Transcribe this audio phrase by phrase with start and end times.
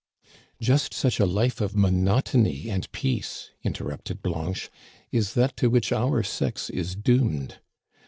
[0.59, 4.71] "Just such a life of monotony and peace," inter rupted Blanche,"
[5.11, 7.59] is that to which our sex is doomed.